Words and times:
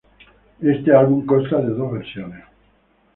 Este 0.63 0.95
álbum 0.95 1.27
consta 1.27 1.57
de 1.57 1.73
dos 1.75 1.91
versiones. 1.91 2.43